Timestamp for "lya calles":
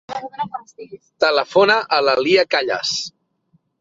2.29-2.95